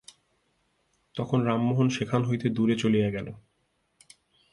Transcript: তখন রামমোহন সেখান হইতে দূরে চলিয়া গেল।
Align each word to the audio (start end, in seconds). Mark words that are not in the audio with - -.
তখন 1.15 1.39
রামমোহন 1.45 1.87
সেখান 1.89 2.21
হইতে 2.23 2.47
দূরে 2.49 2.75
চলিয়া 2.75 3.09
গেল। 3.09 3.27